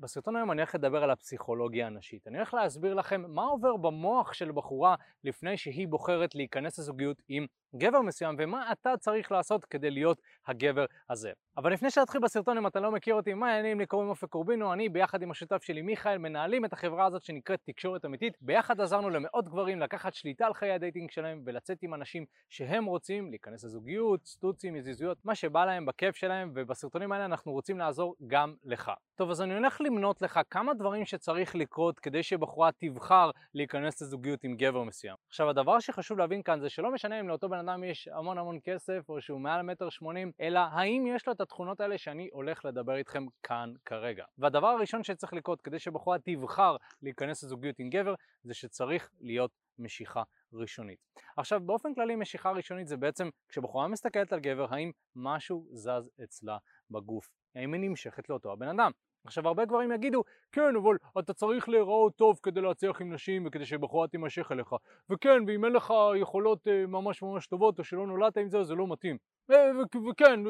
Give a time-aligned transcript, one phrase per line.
[0.00, 2.26] בסרטון היום אני הולך לדבר על הפסיכולוגיה הנשית.
[2.26, 7.46] אני הולך להסביר לכם מה עובר במוח של בחורה לפני שהיא בוחרת להיכנס לזוגיות עם
[7.76, 11.32] גבר מסוים ומה אתה צריך לעשות כדי להיות הגבר הזה.
[11.56, 14.72] אבל לפני שנתחיל בסרטון, אם אתה לא מכיר אותי, מה העניינים לי קוראים אופק קורבינו,
[14.72, 18.34] אני ביחד עם השותף שלי מיכאל מנהלים את החברה הזאת שנקראת תקשורת אמיתית.
[18.40, 22.84] ביחד עזרנו למאות גברים לקחת שליטה על חיי ה dating שלהם ולצאת עם אנשים שהם
[22.84, 28.14] רוצים להיכנס לזוגיות, סטוצים, יזיזויות, מה שבא להם בכיף שלהם, ובסרטונים האלה אנחנו רוצים לעזור
[28.26, 28.90] גם לך.
[29.14, 34.44] טוב, אז אני הולך למנות לך כמה דברים שצריך לקרות כדי שבחורה תבחר להיכנס לזוגיות
[34.44, 35.16] עם גבר מסוים.
[35.28, 38.58] עכשיו, הדבר שחשוב להבין כאן זה שלא משנה אם לאותו בן אדם יש המון המון
[38.64, 42.64] כסף או שהוא מעל מטר שמונים, אלא האם יש לו את התכונות האלה שאני הולך
[42.64, 44.24] לדבר איתכם כאן כרגע.
[44.38, 50.22] והדבר הראשון שצריך לקרות כדי שבחורה תבחר להיכנס לזוגיות עם גבר, זה שצריך להיות משיכה
[50.52, 50.98] ראשונית.
[51.36, 56.58] עכשיו באופן כללי משיכה ראשונית זה בעצם כשבחורה מסתכלת על גבר האם משהו זז אצלה
[56.90, 58.90] בגוף, האם היא נמשכת לאותו הבן אדם.
[59.24, 63.66] עכשיו הרבה גברים יגידו כן אבל אתה צריך להיראות טוב כדי להצליח עם נשים וכדי
[63.66, 64.74] שבחורה תימשך אליך.
[65.10, 68.74] וכן ואם אין לך יכולות uh, ממש ממש טובות או שלא נולדת עם זה זה
[68.74, 69.16] לא מתאים.
[69.52, 69.54] uh,
[70.10, 70.40] וכן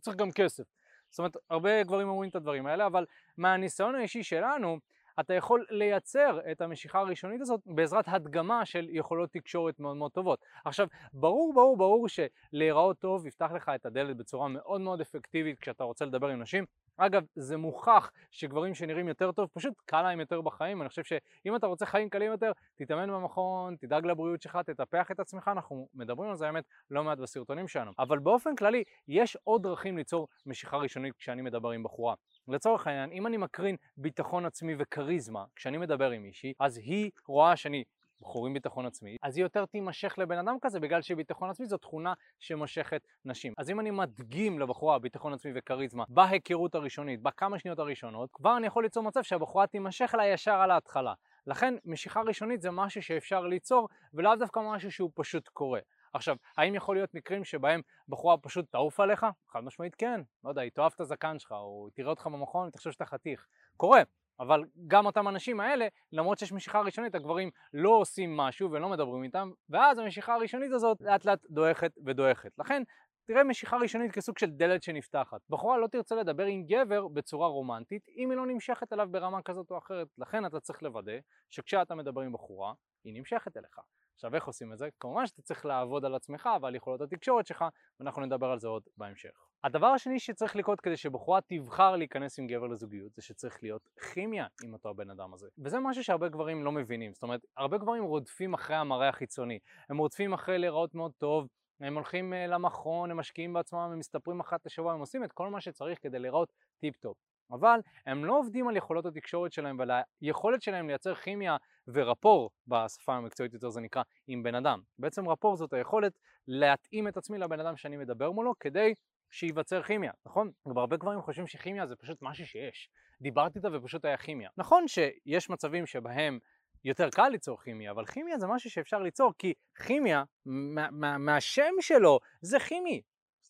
[0.00, 0.64] צריך גם כסף.
[1.10, 4.78] זאת אומרת הרבה גברים אומרים את הדברים האלה אבל מהניסיון האישי שלנו
[5.20, 10.38] אתה יכול לייצר את המשיכה הראשונית הזאת בעזרת הדגמה של יכולות תקשורת מאוד מאוד טובות.
[10.64, 15.84] עכשיו, ברור ברור ברור שלהיראות טוב יפתח לך את הדלת בצורה מאוד מאוד אפקטיבית כשאתה
[15.84, 16.64] רוצה לדבר עם נשים.
[16.96, 20.82] אגב, זה מוכח שגברים שנראים יותר טוב, פשוט קל להם יותר בחיים.
[20.82, 25.20] אני חושב שאם אתה רוצה חיים קלים יותר, תתאמן במכון, תדאג לבריאות שלך, תטפח את
[25.20, 27.92] עצמך, אנחנו מדברים על זה האמת לא מעט בסרטונים שלנו.
[27.98, 32.14] אבל באופן כללי, יש עוד דרכים ליצור משיכה ראשונית כשאני מדבר עם בחורה.
[32.48, 37.56] לצורך העניין, אם אני מקרין ביטחון עצמי וכריזמה כשאני מדבר עם מישהי, אז היא רואה
[37.56, 37.84] שאני
[38.22, 41.76] בחור עם ביטחון עצמי, אז היא יותר תימשך לבן אדם כזה בגלל שביטחון עצמי זו
[41.76, 43.52] תכונה שמושכת נשים.
[43.58, 48.66] אז אם אני מדגים לבחורה ביטחון עצמי וכריזמה בהיכרות הראשונית, בכמה שניות הראשונות, כבר אני
[48.66, 51.14] יכול ליצור מצב שהבחורה תימשך אליי ישר על ההתחלה.
[51.46, 55.80] לכן משיכה ראשונית זה משהו שאפשר ליצור ולאו דווקא משהו שהוא פשוט קורה.
[56.12, 59.26] עכשיו, האם יכול להיות מקרים שבהם בחורה פשוט תעוף עליך?
[59.48, 60.20] חד משמעית כן.
[60.44, 63.46] לא יודע, היא תאהב את הזקן שלך, או תראה אותך במכון ותחשוב שאתה חתיך.
[63.76, 64.02] קורה.
[64.42, 69.22] אבל גם אותם אנשים האלה, למרות שיש משיכה ראשונית, הגברים לא עושים משהו ולא מדברים
[69.22, 72.50] איתם, ואז המשיכה הראשונית הזאת לאט לאט דועכת ודועכת.
[72.58, 72.82] לכן,
[73.26, 75.40] תראה משיכה ראשונית כסוג של דלת שנפתחת.
[75.50, 79.70] בחורה לא תרצה לדבר עם גבר בצורה רומנטית, אם היא לא נמשכת אליו ברמה כזאת
[79.70, 80.08] או אחרת.
[80.18, 81.18] לכן אתה צריך לוודא
[81.50, 82.72] שכשאתה מדבר עם בחורה,
[83.04, 83.78] היא נמשכת אליך.
[84.14, 84.88] עכשיו איך עושים את זה?
[85.00, 87.64] כמובן שאתה צריך לעבוד על עצמך ועל יכולות התקשורת שלך
[88.00, 89.46] ואנחנו נדבר על זה עוד בהמשך.
[89.64, 94.46] הדבר השני שצריך לקרות כדי שבחורה תבחר להיכנס עם גבר לזוגיות זה שצריך להיות כימיה
[94.64, 98.04] עם אותו הבן אדם הזה וזה משהו שהרבה גברים לא מבינים זאת אומרת הרבה גברים
[98.04, 99.58] רודפים אחרי המראה החיצוני
[99.90, 101.48] הם רודפים אחרי להיראות מאוד טוב
[101.82, 105.50] הם הולכים אה, למכון, הם משקיעים בעצמם, הם מסתפרים אחת לשבוע, הם עושים את כל
[105.50, 107.16] מה שצריך כדי להיראות טיפ טופ.
[107.52, 109.90] אבל הם לא עובדים על יכולות התקשורת שלהם ועל
[110.20, 111.56] היכולת שלהם לייצר כימיה
[111.88, 114.80] ו rapport, בשפה המקצועית יותר זה נקרא, עם בן אדם.
[114.98, 116.12] בעצם rapport זאת היכולת
[116.48, 118.94] להתאים את עצמי לבן אדם שאני מדבר מולו כדי
[119.30, 120.50] שייווצר כימיה, נכון?
[120.66, 122.90] הרבה גברים חושבים שכימיה זה פשוט משהו שיש.
[123.20, 124.50] דיברתי איתה ופשוט היה כימיה.
[124.56, 126.38] נכון שיש מצבים שבהם
[126.84, 129.54] יותר קל ליצור כימיה, אבל כימיה זה משהו שאפשר ליצור כי
[129.86, 133.02] כימיה, מה, מה, מהשם שלו, זה כימי.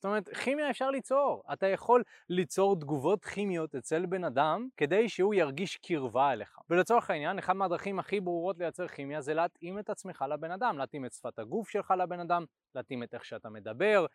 [0.02, 1.42] זאת אומרת, כימיה אפשר ליצור.
[1.52, 6.58] אתה יכול ליצור תגובות כימיות אצל בן אדם כדי שהוא ירגיש קרבה אליך.
[6.70, 11.04] ולצורך העניין, אחת מהדרכים הכי ברורות לייצר כימיה זה להתאים את עצמך לבן אדם, להתאים
[11.04, 14.06] את שפת הגוף שלך לבן אדם, להתאים את איך שאתה מדבר,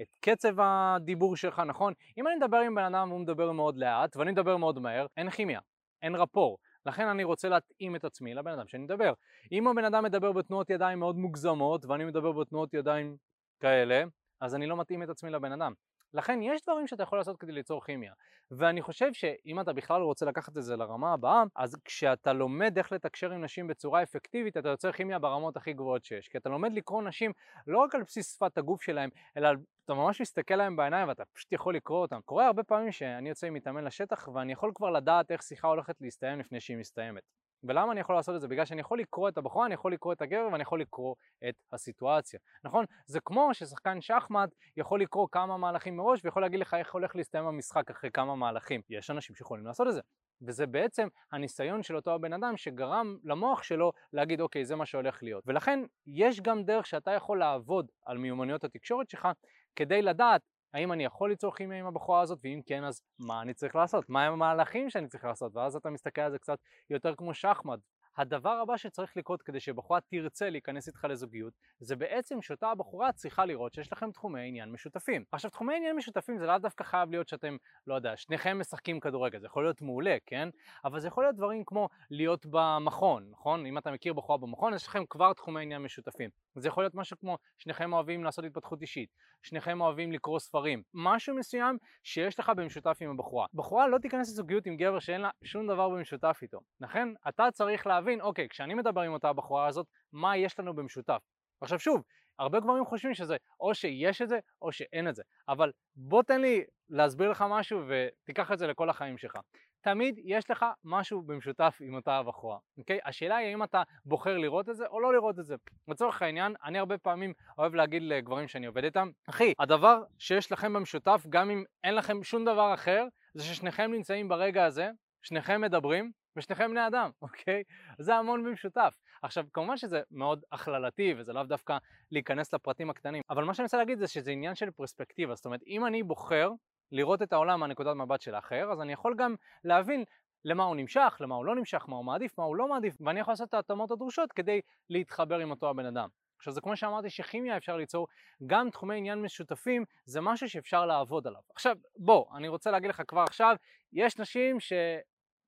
[0.00, 1.92] את קצב הדיבור שלך, נכון?
[2.18, 5.30] אם אני מדבר עם בן אדם והוא מדבר מאוד לאט ואני מדבר מאוד מהר, אין
[5.30, 5.60] כימיה,
[6.02, 6.58] אין רפור.
[6.86, 9.12] לכן אני רוצה להתאים את עצמי לבן אדם שאני מדבר.
[9.52, 13.16] אם הבן אדם מדבר בתנועות ידיים מאוד מוגזמות ואני מדבר בתנועות ידיים
[13.60, 14.04] כאלה,
[14.40, 15.72] אז אני לא מתאים את עצמי לבן אדם.
[16.14, 18.12] לכן יש דברים שאתה יכול לעשות כדי ליצור כימיה.
[18.50, 22.92] ואני חושב שאם אתה בכלל רוצה לקחת את זה לרמה הבאה, אז כשאתה לומד איך
[22.92, 26.28] לתקשר עם נשים בצורה אפקטיבית, אתה יוצר כימיה ברמות הכי גבוהות שיש.
[26.28, 27.32] כי אתה לומד לקרוא נשים
[27.66, 29.48] לא רק על בסיס שפת הגוף שלהם, אלא
[29.84, 32.20] אתה ממש מסתכל להם בעיניים ואתה פשוט יכול לקרוא אותם.
[32.24, 36.00] קורה הרבה פעמים שאני יוצא עם מתאמן לשטח ואני יכול כבר לדעת איך שיחה הולכת
[36.00, 37.22] להסתיים לפני שהיא מסתיימת.
[37.64, 38.48] ולמה אני יכול לעשות את זה?
[38.48, 41.14] בגלל שאני יכול לקרוא את הבחורה, אני יכול לקרוא את הגבר ואני יכול לקרוא
[41.48, 42.84] את הסיטואציה, נכון?
[43.06, 47.46] זה כמו ששחקן שחמט יכול לקרוא כמה מהלכים מראש ויכול להגיד לך איך הולך להסתיים
[47.46, 48.80] המשחק אחרי כמה מהלכים.
[48.90, 50.00] יש אנשים שיכולים לעשות את זה.
[50.42, 55.22] וזה בעצם הניסיון של אותו הבן אדם שגרם למוח שלו להגיד אוקיי זה מה שהולך
[55.22, 59.28] להיות ולכן יש גם דרך שאתה יכול לעבוד על מיומנויות התקשורת שלך
[59.76, 60.42] כדי לדעת
[60.74, 64.08] האם אני יכול ליצור כימיה עם הבחורה הזאת, ואם כן אז מה אני צריך לעשות,
[64.08, 66.58] מה המהלכים שאני צריך לעשות, ואז אתה מסתכל על זה קצת
[66.90, 67.80] יותר כמו שחמט.
[68.16, 73.44] הדבר הבא שצריך לקרות כדי שבחורה תרצה להיכנס איתך לזוגיות, זה בעצם שאותה הבחורה צריכה
[73.44, 75.24] לראות שיש לכם תחומי עניין משותפים.
[75.32, 79.38] עכשיו, תחומי עניין משותפים זה לאו דווקא חייב להיות שאתם, לא יודע, שניכם משחקים כדורגל,
[79.38, 80.48] זה יכול להיות מעולה, כן?
[80.84, 83.66] אבל זה יכול להיות דברים כמו להיות במכון, נכון?
[83.66, 86.30] אם אתה מכיר בחורה במכון, יש לכם כבר תחומי עניין משותפים.
[86.54, 89.08] זה יכול להיות משהו כמו שניכם אוהבים לעשות התפתחות אישית,
[89.42, 93.46] שניכם אוהבים לקרוא ספרים, משהו מסוים שיש לך במשותף עם הבחורה.
[93.54, 96.60] בחורה לא תיכנס לזוגיות עם גבר שאין לה שום דבר במשותף איתו.
[96.80, 101.22] לכן, אתה צריך להבין, אוקיי, כשאני מדבר עם אותה הבחורה הזאת, מה יש לנו במשותף.
[101.60, 102.02] עכשיו שוב,
[102.38, 106.40] הרבה גברים חושבים שזה או שיש את זה או שאין את זה, אבל בוא תן
[106.40, 109.38] לי להסביר לך משהו ותיקח את זה לכל החיים שלך.
[109.80, 112.98] תמיד יש לך משהו במשותף עם אותה הבחורה, אוקיי?
[113.04, 115.54] השאלה היא האם אתה בוחר לראות את זה או לא לראות את זה.
[115.88, 120.72] לצורך העניין, אני הרבה פעמים אוהב להגיד לגברים שאני עובד איתם, אחי, הדבר שיש לכם
[120.72, 123.04] במשותף, גם אם אין לכם שום דבר אחר,
[123.34, 124.90] זה ששניכם נמצאים ברגע הזה,
[125.22, 127.62] שניכם מדברים, ושניכם בני אדם, אוקיי?
[127.98, 128.94] זה המון במשותף.
[129.22, 131.78] עכשיו, כמובן שזה מאוד הכללתי, וזה לאו דווקא
[132.12, 135.60] להיכנס לפרטים הקטנים, אבל מה שאני רוצה להגיד זה שזה עניין של פרספקטיבה, זאת אומרת,
[135.66, 136.50] אם אני בוחר
[136.92, 139.34] לראות את העולם מהנקודת מבט של האחר, אז אני יכול גם
[139.64, 140.04] להבין
[140.44, 143.20] למה הוא נמשך, למה הוא לא נמשך, מה הוא מעדיף, מה הוא לא מעדיף, ואני
[143.20, 144.60] יכול לעשות את ההתאמות הדרושות כדי
[144.90, 146.08] להתחבר עם אותו הבן אדם.
[146.38, 148.06] עכשיו זה כמו שאמרתי שכימיה אפשר ליצור,
[148.46, 151.40] גם תחומי עניין משותפים זה משהו שאפשר לעבוד עליו.
[151.54, 153.56] עכשיו בוא, אני רוצה להגיד לך כבר עכשיו,
[153.92, 154.60] יש נשים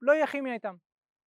[0.01, 0.75] שלא יהיה כימיה איתם,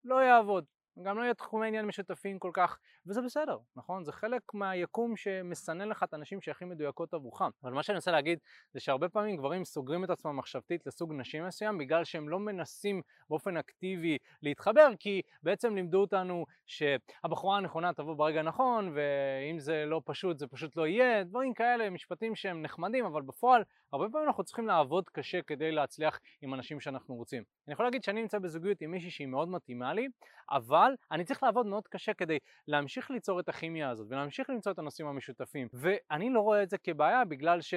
[0.03, 0.65] לא יעבוד,
[1.03, 4.03] גם לא יהיה תחומי עניין משותפים כל כך, וזה בסדר, נכון?
[4.03, 7.41] זה חלק מהיקום שמסנן לך את הנשים שהכי מדויקות עבורך.
[7.63, 8.39] אבל מה שאני רוצה להגיד
[8.73, 13.01] זה שהרבה פעמים גברים סוגרים את עצמם מחשבתית לסוג נשים מסוים בגלל שהם לא מנסים
[13.29, 20.01] באופן אקטיבי להתחבר, כי בעצם לימדו אותנו שהבחורה הנכונה תבוא ברגע הנכון, ואם זה לא
[20.05, 23.63] פשוט זה פשוט לא יהיה, דברים כאלה, משפטים שהם נחמדים, אבל בפועל
[23.93, 27.43] הרבה פעמים אנחנו צריכים לעבוד קשה כדי להצליח עם אנשים שאנחנו רוצים.
[27.67, 30.07] אני יכול להגיד שאני נמצא בזוגיות עם מישהי שהיא מאוד מתאימה לי,
[30.51, 32.37] אבל אני צריך לעבוד מאוד קשה כדי
[32.67, 35.67] להמשיך ליצור את הכימיה הזאת ולהמשיך למצוא את הנושאים המשותפים.
[35.73, 37.73] ואני לא רואה את זה כבעיה בגלל ש...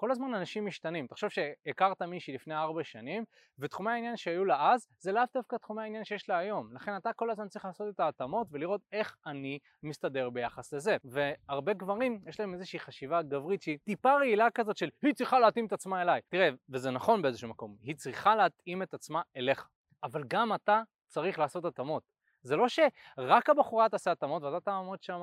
[0.00, 1.06] כל הזמן אנשים משתנים.
[1.06, 3.24] תחשוב שהכרת מישהי לפני ארבע שנים,
[3.58, 6.72] ותחומי העניין שהיו לה אז, זה לאו דווקא תחומי העניין שיש לה היום.
[6.72, 10.96] לכן אתה כל הזמן צריך לעשות את ההתאמות ולראות איך אני מסתדר ביחס לזה.
[11.04, 15.66] והרבה גברים, יש להם איזושהי חשיבה גברית שהיא טיפה רעילה כזאת של היא צריכה להתאים
[15.66, 16.20] את עצמה אליי.
[16.28, 19.68] תראה, וזה נכון באיזשהו מקום, היא צריכה להתאים את עצמה אליך.
[20.02, 22.17] אבל גם אתה צריך לעשות התאמות.
[22.42, 25.22] זה לא שרק הבחורה תעשה התאמות ואתה תעמוד שם,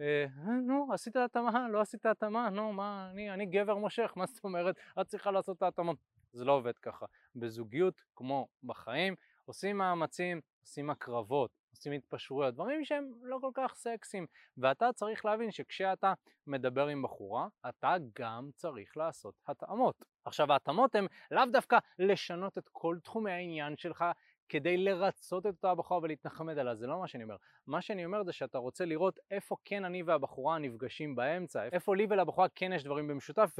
[0.00, 0.26] אה,
[0.66, 4.76] נו, עשית התאמה, לא עשית התאמה, נו, מה, אני, אני גבר מושך, מה זאת אומרת,
[5.00, 5.96] את צריכה לעשות את ההתאמות.
[6.32, 7.06] זה לא עובד ככה.
[7.36, 9.14] בזוגיות, כמו בחיים,
[9.44, 14.26] עושים מאמצים, עושים הקרבות, עושים התפשרויות, דברים שהם לא כל כך סקסיים.
[14.58, 16.12] ואתה צריך להבין שכשאתה
[16.46, 20.04] מדבר עם בחורה, אתה גם צריך לעשות התאמות.
[20.24, 24.04] עכשיו ההתאמות הן לאו דווקא לשנות את כל תחומי העניין שלך,
[24.48, 27.36] כדי לרצות את אותה בחורה ולהתנחמד עליה, זה לא מה שאני אומר.
[27.66, 32.06] מה שאני אומר זה שאתה רוצה לראות איפה כן אני והבחורה נפגשים באמצע, איפה לי
[32.10, 33.56] ולבחורה כן יש דברים במשותף,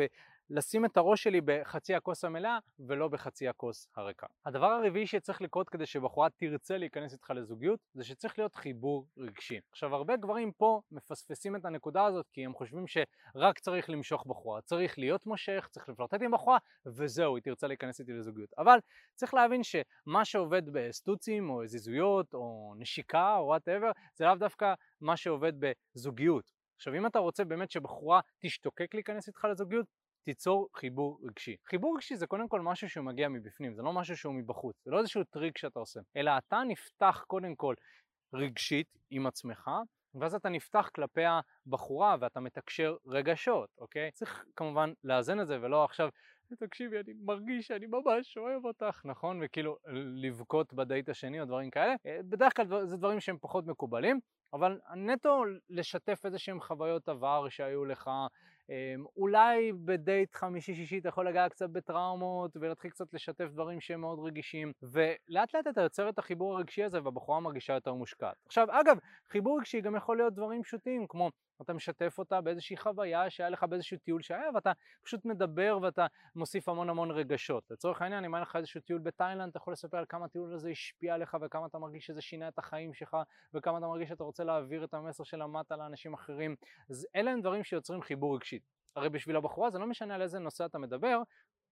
[0.52, 4.26] ולשים את הראש שלי בחצי הכוס המלאה ולא בחצי הכוס הריקה.
[4.46, 9.60] הדבר הרביעי שצריך לקרות כדי שבחורה תרצה להיכנס איתך לזוגיות, זה שצריך להיות חיבור רגשי.
[9.70, 14.60] עכשיו הרבה גברים פה מפספסים את הנקודה הזאת כי הם חושבים שרק צריך למשוך בחורה,
[14.60, 18.50] צריך להיות מושך, צריך לפלרטט עם בחורה וזהו, היא תרצה להיכנס איתי לזוגיות.
[18.58, 18.78] אבל
[19.14, 25.16] צריך להבין שמה שעובד בסטוצים או יזיזויות או נשיקה או whatever זה לאו דווקא מה
[25.16, 26.52] שעובד בזוגיות.
[26.76, 29.86] עכשיו אם אתה רוצה באמת שבחורה תשתוקק להיכנס איתך לזוגיות,
[30.24, 31.56] תיצור חיבור רגשי.
[31.66, 34.90] חיבור רגשי זה קודם כל משהו שהוא מגיע מבפנים, זה לא משהו שהוא מבחוץ, זה
[34.90, 37.74] לא איזשהו טריק שאתה עושה, אלא אתה נפתח קודם כל
[38.34, 39.70] רגשית עם עצמך,
[40.14, 41.22] ואז אתה נפתח כלפי
[41.66, 44.10] הבחורה ואתה מתקשר רגשות, אוקיי?
[44.10, 46.08] צריך כמובן לאזן את זה ולא עכשיו
[46.56, 49.40] תקשיבי, אני מרגיש שאני ממש אוהב אותך, נכון?
[49.42, 49.76] וכאילו
[50.22, 51.94] לבכות בדייט השני או דברים כאלה.
[52.06, 54.20] אה, בדרך כלל זה דברים שהם פחות מקובלים,
[54.52, 58.10] אבל נטו לשתף איזה שהם חוויות עבר שהיו לך,
[59.16, 64.72] אולי בדייט חמישי-שישי אתה יכול לגעת קצת בטראומות ולהתחיל קצת לשתף דברים שהם מאוד רגישים
[64.82, 68.36] ולאט לאט אתה יוצר את החיבור הרגשי הזה והבחורה מרגישה יותר מושקעת.
[68.46, 68.98] עכשיו אגב,
[69.28, 71.30] חיבור רגשי גם יכול להיות דברים פשוטים כמו
[71.62, 74.72] אתה משתף אותה באיזושהי חוויה שהיה לך באיזשהו טיול שהיה ואתה
[75.04, 77.70] פשוט מדבר ואתה מוסיף המון המון רגשות.
[77.70, 80.70] לצורך העניין אם היה לך איזשהו טיול בתאילנד אתה יכול לספר על כמה הטיול הזה
[80.70, 83.16] השפיע עליך וכמה אתה מרגיש שזה שינה את החיים שלך
[83.54, 86.56] וכמה אתה מרגיש שאתה רוצה להעביר את המסר שלמדת לאנשים אחרים.
[86.90, 88.58] אז אלה הם דברים שיוצרים חיבור רגשי.
[88.96, 91.18] הרי בשביל הבחורה זה לא משנה על איזה נושא אתה מדבר,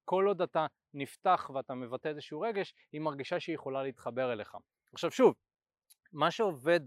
[0.04, 4.56] כל עוד אתה נפתח ואתה מבטא איזשהו רגש, היא מרגישה שהיא יכולה להתחבר אליך.
[4.92, 5.34] עכשיו שוב,
[6.12, 6.80] מה שעובד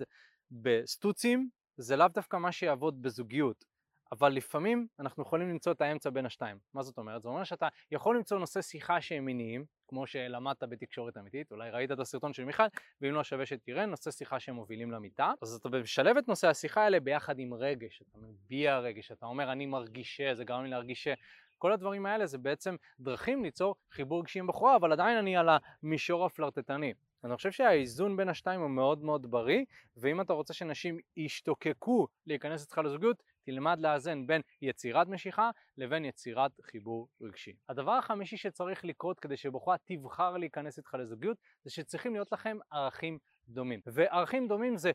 [0.52, 3.66] בסטוצים זה לאו דווקא מה שיעבוד בזוגיות,
[4.14, 6.58] אבל לפעמים אנחנו יכולים למצוא את האמצע בין השתיים.
[6.74, 7.22] מה זאת אומרת?
[7.22, 11.92] זאת אומרת שאתה יכול למצוא נושא שיחה שהם מיניים, כמו שלמדת בתקשורת אמיתית, אולי ראית
[11.92, 12.64] את הסרטון של מיכל,
[13.02, 15.32] ואם לא שווה שתראה, נושא שיחה שהם מובילים למיטה.
[15.42, 19.52] אז אתה משלב את נושא השיחה האלה ביחד עם רגש, אתה מביע רגש, אתה אומר
[19.52, 21.14] אני מרגישה, זה גרם לי להרגישה.
[21.58, 25.50] כל הדברים האלה זה בעצם דרכים ליצור חיבור רגשי עם בחורה, אבל עדיין אני על
[25.84, 26.94] המישור הפלרטטני.
[27.24, 29.64] אני חושב שהאיזון בין השתיים הוא מאוד מאוד בריא,
[29.98, 36.52] ואם אתה רוצה שנשים ישתוקקו להיכנס איתך לזוגיות, תלמד לאזן בין יצירת משיכה לבין יצירת
[36.62, 37.54] חיבור רגשי.
[37.70, 43.18] הדבר החמישי שצריך לקרות כדי שבחורה תבחר להיכנס איתך לזוגיות, זה שצריכים להיות לכם ערכים
[43.48, 43.80] דומים.
[43.86, 44.92] וערכים דומים זה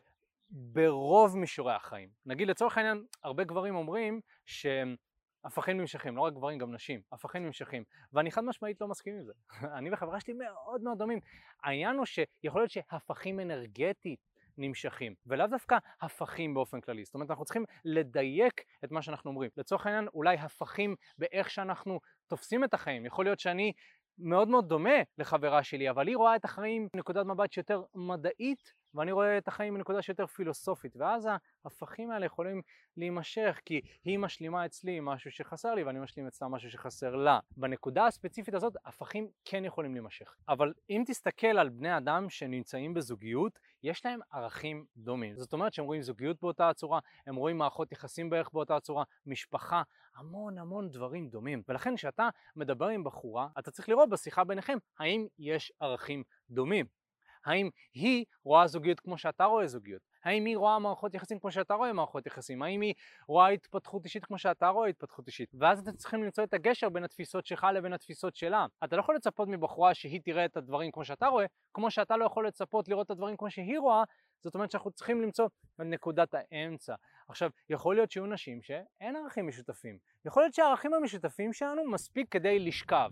[0.49, 2.09] ברוב מישורי החיים.
[2.25, 4.95] נגיד לצורך העניין, הרבה גברים אומרים שהם
[5.43, 9.23] הפכים נמשכים, לא רק גברים, גם נשים, הפכים נמשכים, ואני חד משמעית לא מסכים עם
[9.23, 9.33] זה.
[9.77, 11.19] אני וחברה שלי מאוד מאוד דומים.
[11.63, 14.19] העניין הוא שיכול להיות שהפכים אנרגטית
[14.57, 17.05] נמשכים, ולאו דווקא הפכים באופן כללי.
[17.05, 19.49] זאת אומרת, אנחנו צריכים לדייק את מה שאנחנו אומרים.
[19.57, 23.05] לצורך העניין, אולי הפכים באיך שאנחנו תופסים את החיים.
[23.05, 23.73] יכול להיות שאני
[24.17, 29.11] מאוד מאוד דומה לחברה שלי, אבל היא רואה את החיים מנקודת מבט שיותר מדעית ואני
[29.11, 31.27] רואה את החיים מנקודה שיותר פילוסופית, ואז
[31.65, 32.61] ההפכים האלה יכולים
[32.97, 37.39] להימשך, כי היא משלימה אצלי משהו שחסר לי, ואני משלים אצלה משהו שחסר לה.
[37.57, 40.35] בנקודה הספציפית הזאת, הפכים כן יכולים להימשך.
[40.49, 45.35] אבל אם תסתכל על בני אדם שנמצאים בזוגיות, יש להם ערכים דומים.
[45.35, 49.81] זאת אומרת שהם רואים זוגיות באותה הצורה, הם רואים מערכות יחסים בערך באותה הצורה, משפחה,
[50.15, 51.63] המון המון דברים דומים.
[51.69, 56.98] ולכן כשאתה מדבר עם בחורה, אתה צריך לראות בשיחה ביניכם האם יש ערכים דומים.
[57.45, 60.01] האם היא רואה זוגיות כמו שאתה רואה זוגיות?
[60.23, 62.61] האם היא רואה מערכות יחסים כמו שאתה רואה מערכות יחסים?
[62.61, 62.93] האם היא
[63.27, 65.49] רואה התפתחות אישית כמו שאתה רואה התפתחות אישית?
[65.59, 68.65] ואז אתם צריכים למצוא את הגשר בין התפיסות שלך לבין התפיסות שלה.
[68.83, 72.25] אתה לא יכול לצפות מבחורה שהיא תראה את הדברים כמו שאתה רואה, כמו שאתה לא
[72.25, 74.03] יכול לצפות לראות את הדברים כמו שהיא רואה,
[74.43, 76.95] זאת אומרת שאנחנו צריכים למצוא את נקודת האמצע.
[77.29, 79.97] עכשיו, יכול להיות שיהיו נשים שאין ערכים משותפים.
[80.25, 83.09] יכול להיות שהערכים המשותפים שלנו מספיק כדי לשכב,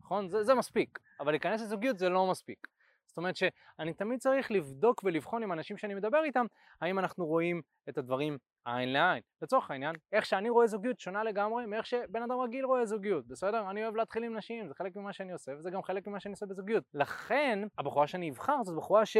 [0.00, 0.28] נכון?
[0.28, 0.98] זה, זה מספיק.
[1.20, 2.66] אבל להיכנס לזוגיות זה לא מספיק.
[3.10, 6.46] זאת אומרת שאני תמיד צריך לבדוק ולבחון עם אנשים שאני מדבר איתם,
[6.80, 9.22] האם אנחנו רואים את הדברים עין לעין.
[9.42, 13.70] לצורך העניין, איך שאני רואה זוגיות שונה לגמרי מאיך שבן אדם רגיל רואה זוגיות, בסדר?
[13.70, 16.32] אני אוהב להתחיל עם נשים, זה חלק ממה שאני עושה, וזה גם חלק ממה שאני
[16.32, 16.84] עושה בזוגיות.
[16.94, 19.16] לכן, הבחורה שאני אבחר זאת בחורה ש...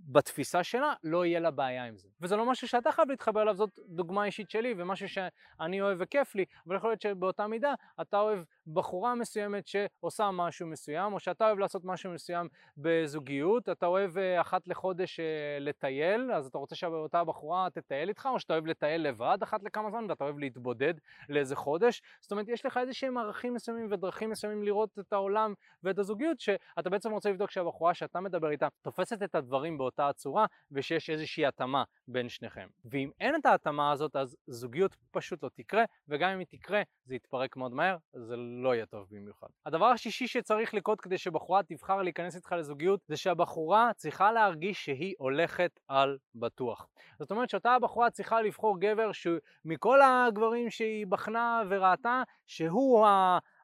[0.00, 2.08] בתפיסה שלה לא יהיה לה בעיה עם זה.
[2.20, 6.34] וזה לא משהו שאתה חייב להתחבר אליו, זאת דוגמה אישית שלי ומשהו שאני אוהב וכיף
[6.34, 11.46] לי, אבל יכול להיות שבאותה מידה אתה אוהב בחורה מסוימת שעושה משהו מסוים, או שאתה
[11.46, 15.24] אוהב לעשות משהו מסוים בזוגיות, אתה אוהב אה, אחת לחודש אה,
[15.60, 19.90] לטייל, אז אתה רוצה שאותה בחורה תטייל איתך, או שאתה אוהב לטייל לבד אחת לכמה
[19.90, 20.94] זמן ואתה אוהב להתבודד
[21.28, 22.02] לאיזה חודש.
[22.20, 26.40] זאת אומרת, יש לך איזה שהם ערכים מסוימים ודרכים מסוימים לראות את העולם ואת הזוגיות,
[26.40, 31.46] שאתה בעצם רוצה לבדוק שהבחורה שאתה מדבר איתה תופסת את הדברים באותה הצורה, ושיש איזושהי
[31.46, 32.68] התאמה בין שניכם.
[32.84, 37.14] ואם אין את ההתאמה הזאת, אז זוגיות פשוט לא תקרה, וגם אם היא תקרה, זה
[37.14, 39.46] יתפרק מאוד מהר, זה לא יהיה טוב במיוחד.
[39.66, 45.14] הדבר השישי שצריך לקרות כדי שבחורה תבחר להיכנס איתך לזוגיות, זה שהבחורה צריכה להרגיש שהיא
[45.18, 46.88] הולכת על בטוח.
[47.18, 53.06] זאת אומרת שאותה הבחורה צריכה לבחור גבר שמכל הגברים שהיא בחנה וראתה, שהוא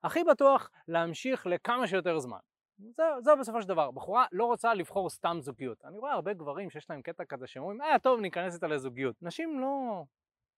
[0.04, 2.38] הכי בטוח להמשיך לכמה שיותר זמן.
[2.78, 5.84] זהו, זהו בסופו של דבר, בחורה לא רוצה לבחור סתם זוגיות.
[5.84, 9.16] אני רואה הרבה גברים שיש להם קטע כזה שאומרים, אה טוב ניכנס איתה לזוגיות.
[9.22, 10.04] נשים לא,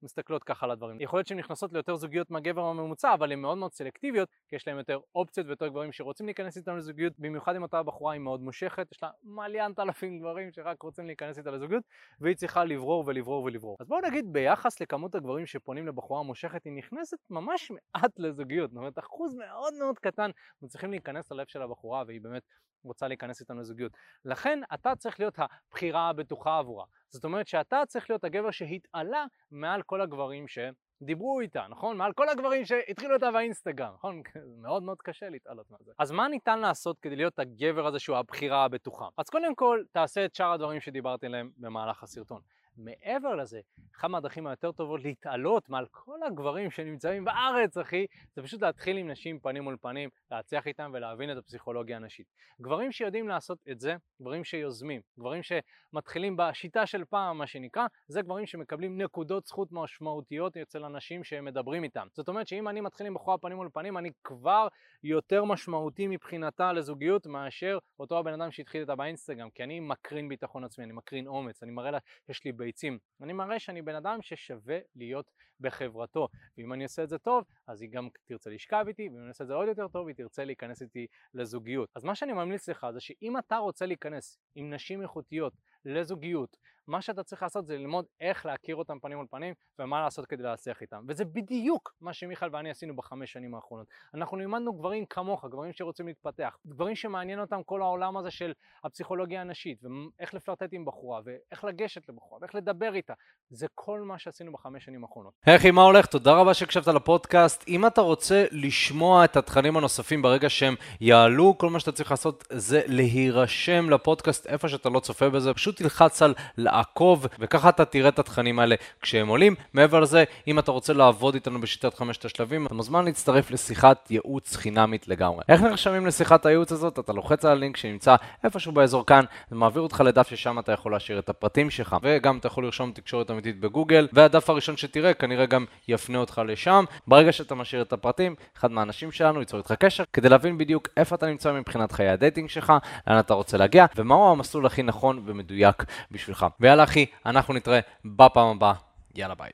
[0.03, 1.01] מסתכלות ככה על הדברים.
[1.01, 4.69] יכול להיות שהן נכנסות ליותר זוגיות מהגבר הממוצע, אבל הן מאוד מאוד סלקטיביות, כי יש
[4.69, 8.41] להן יותר אופציות ויותר גברים שרוצים להיכנס איתנו לזוגיות, במיוחד אם אותה בחורה היא מאוד
[8.41, 11.85] מושכת, יש לה מליאנט אלפים גברים שרק רוצים להיכנס איתה לזוגיות,
[12.21, 13.77] והיא צריכה לברור ולברור ולברור.
[13.81, 18.79] אז בואו נגיד ביחס לכמות הגברים שפונים לבחורה מושכת, היא נכנסת ממש מעט לזוגיות, זאת
[18.79, 20.31] אומרת אחוז מאוד מאוד קטן
[20.63, 22.43] מצליחים להיכנס ללב של הבחורה והיא באמת
[22.87, 23.93] רוצה להיכנס איתנו לזוגיות.
[24.25, 26.85] לכן אתה צריך להיות הבחירה הבטוחה עבורה.
[27.09, 31.97] זאת אומרת שאתה צריך להיות הגבר שהתעלה מעל כל הגברים שדיברו איתה, נכון?
[31.97, 34.23] מעל כל הגברים שהתחילו איתה באינסטגרם, נכון?
[34.63, 35.93] מאוד מאוד קשה להתעלות מזה.
[35.99, 39.09] אז מה ניתן לעשות כדי להיות הגבר הזה שהוא הבחירה הבטוחה?
[39.17, 42.41] אז קודם כל, תעשה את שאר הדברים שדיברתי עליהם במהלך הסרטון.
[42.77, 43.61] מעבר לזה,
[43.97, 49.11] אחת מהדרכים היותר טובות להתעלות מעל כל הגברים שנמצאים בארץ, אחי, זה פשוט להתחיל עם
[49.11, 52.27] נשים פנים מול פנים, להצליח איתם ולהבין את הפסיכולוגיה הנשית.
[52.61, 58.23] גברים שיודעים לעשות את זה, גברים שיוזמים, גברים שמתחילים בשיטה של פעם, מה שנקרא, זה
[58.23, 62.07] גברים שמקבלים נקודות זכות משמעותיות אצל אנשים שהם מדברים איתם.
[62.13, 64.69] זאת אומרת שאם אני מתחיל עם בחורה פנים מול פנים, אני כבר
[65.03, 70.65] יותר משמעותי מבחינתה לזוגיות מאשר אותו הבן אדם שהתחיל איתה באינסטגרם, כי אני מקרין ביטחון
[70.65, 72.99] עצמי, אני מקרין אומץ, אני מראה לה, יש לי ביצים.
[73.23, 75.31] אני מראה שאני בן אדם ששווה להיות
[75.61, 79.29] בחברתו, ואם אני עושה את זה טוב, אז היא גם תרצה לשכב איתי, ואם אני
[79.29, 81.89] עושה את זה עוד יותר טוב, היא תרצה להיכנס איתי לזוגיות.
[81.95, 85.53] אז מה שאני ממליץ לך זה שאם אתה רוצה להיכנס עם נשים איכותיות
[85.87, 86.57] לזוגיות,
[86.89, 90.43] מה שאתה צריך לעשות זה ללמוד איך להכיר אותם פנים מול פנים ומה לעשות כדי
[90.43, 91.05] להצליח איתם.
[91.09, 93.87] וזה בדיוק מה שמיכל ואני עשינו בחמש שנים האחרונות.
[94.15, 98.53] אנחנו לימדנו גברים כמוך, גברים שרוצים להתפתח, גברים שמעניין אותם כל העולם הזה של
[98.85, 103.15] הפסיכולוגיה הנשית, ואיך לפלרטט עם בחורה, ואיך לגשת לבחורה, ואיך לדבר איתה.
[103.51, 105.33] זה כל מה שעשינו בחמש שנים האחרונות.
[105.47, 106.07] אחי, מה הולך?
[106.07, 107.65] תודה רבה שהקשבת לפודקאסט.
[107.69, 112.45] אם אתה רוצה לשמוע את התכנים הנוספים ברגע שהם יעלו, כל מה שאתה צריך לעשות
[112.53, 118.09] זה להירשם לפודקאסט איפה שאתה לא צופה בזה, פשוט תלחץ על לעקוב, וככה אתה תראה
[118.09, 119.55] את התכנים האלה כשהם עולים.
[119.73, 124.57] מעבר לזה, אם אתה רוצה לעבוד איתנו בשיטת חמשת השלבים, אתה מוזמן להצטרף לשיחת ייעוץ
[124.57, 125.43] חינמית לגמרי.
[125.49, 126.99] איך נרשמים לשיחת הייעוץ הזאת?
[126.99, 130.93] אתה לוחץ על הלינק שנמצא איפשהו באזור כאן, זה מעביר אותך לדף ששם אתה יכול
[130.93, 135.47] להשאיר את הפרטים שלך, וגם אתה יכול לרשום תקשורת אמיתית בגוגל, והדף הראשון שתראה כנראה
[135.47, 136.85] גם יפנה אותך לשם.
[137.07, 141.15] ברגע שאתה משאיר את הפרטים, אחד מהאנשים שלנו ייצור איתך קשר, כדי להבין בדיוק איפה
[141.15, 142.73] אתה נמצא מבחינת חיי ה dating שלך,
[143.07, 145.66] לאן אתה רוצה להגיע, ומהו המסלול הכי נכון ומדויק
[146.11, 146.47] בשבילך.
[146.61, 148.75] ויאללה אחי, אנחנו נתראה בפעם הבאה.
[149.15, 149.51] יאללה ביי.